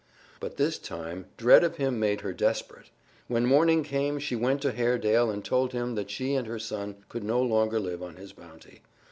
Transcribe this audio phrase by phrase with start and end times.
[0.39, 2.89] But this time dread of him made her desperate.
[3.27, 6.95] When morning came she went to Haredale and told him that she and her son
[7.07, 8.81] could no longer live on his bounty.